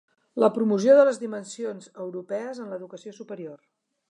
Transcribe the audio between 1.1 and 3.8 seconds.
dimensions europees en l'educació superior